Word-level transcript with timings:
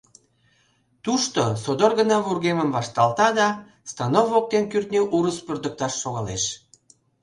Тушто, 1.03 1.41
содор 1.63 1.91
гына 1.99 2.17
вургемым 2.25 2.69
вашталта 2.75 3.29
да, 3.39 3.49
станок 3.91 4.27
воктен 4.33 4.63
кӱртньӧ 4.71 5.01
урыс 5.15 5.37
пӧрдыкташ 5.45 5.93
шогалеш. 6.01 6.43